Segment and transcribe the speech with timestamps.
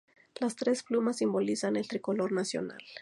[0.39, 2.79] Las tres plumas simbolizan el tricolor nacional.